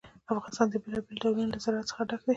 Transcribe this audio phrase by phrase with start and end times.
[0.33, 2.29] افغانستان د بېلابېلو ډولونو له زراعت څخه ډک دی.